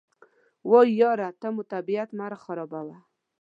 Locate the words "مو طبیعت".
1.55-2.09